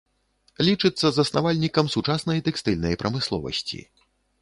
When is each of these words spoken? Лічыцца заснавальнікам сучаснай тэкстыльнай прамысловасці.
Лічыцца 0.67 1.11
заснавальнікам 1.17 1.93
сучаснай 1.99 2.43
тэкстыльнай 2.51 3.01
прамысловасці. 3.03 3.89